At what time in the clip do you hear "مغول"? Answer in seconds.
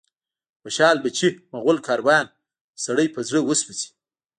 1.53-1.77